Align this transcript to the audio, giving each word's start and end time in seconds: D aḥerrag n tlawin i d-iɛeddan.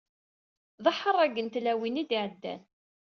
D 0.83 0.85
aḥerrag 0.91 1.35
n 1.41 1.47
tlawin 1.53 2.01
i 2.01 2.03
d-iɛeddan. 2.09 2.61